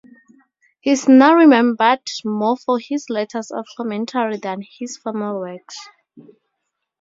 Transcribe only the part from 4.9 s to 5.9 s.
formal works.